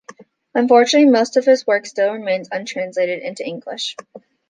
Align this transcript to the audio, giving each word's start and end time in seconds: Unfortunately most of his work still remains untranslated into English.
Unfortunately 0.55 1.07
most 1.07 1.37
of 1.37 1.45
his 1.45 1.67
work 1.67 1.85
still 1.85 2.11
remains 2.11 2.49
untranslated 2.51 3.19
into 3.21 3.45
English. 3.45 3.95